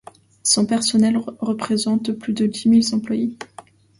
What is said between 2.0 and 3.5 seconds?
plus de dix mille employés.